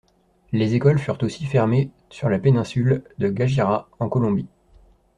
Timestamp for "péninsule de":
2.39-3.29